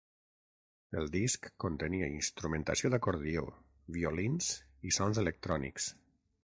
[1.01, 3.45] El disc contenia instrumentació d'acordió,
[3.99, 4.53] violins
[4.93, 5.93] i sons electrònics.